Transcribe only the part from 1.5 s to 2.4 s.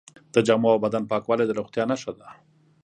روغتیا نښه ده.